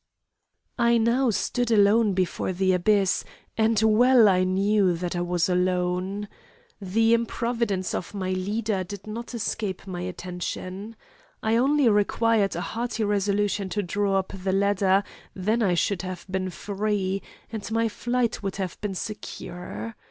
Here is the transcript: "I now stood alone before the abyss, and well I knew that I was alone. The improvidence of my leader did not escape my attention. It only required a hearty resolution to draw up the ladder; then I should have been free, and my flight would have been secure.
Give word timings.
"I 0.79 0.97
now 0.97 1.29
stood 1.29 1.69
alone 1.69 2.13
before 2.15 2.53
the 2.53 2.73
abyss, 2.73 3.23
and 3.55 3.79
well 3.83 4.27
I 4.27 4.43
knew 4.43 4.97
that 4.97 5.15
I 5.15 5.21
was 5.21 5.47
alone. 5.47 6.27
The 6.81 7.13
improvidence 7.13 7.93
of 7.93 8.15
my 8.15 8.31
leader 8.31 8.83
did 8.83 9.05
not 9.05 9.35
escape 9.35 9.85
my 9.85 10.01
attention. 10.01 10.95
It 11.43 11.55
only 11.55 11.87
required 11.87 12.55
a 12.55 12.61
hearty 12.61 13.03
resolution 13.03 13.69
to 13.69 13.83
draw 13.83 14.17
up 14.17 14.33
the 14.35 14.53
ladder; 14.53 15.03
then 15.35 15.61
I 15.61 15.75
should 15.75 16.01
have 16.01 16.25
been 16.31 16.49
free, 16.49 17.21
and 17.51 17.71
my 17.71 17.87
flight 17.87 18.41
would 18.41 18.55
have 18.55 18.81
been 18.81 18.95
secure. 18.95 19.95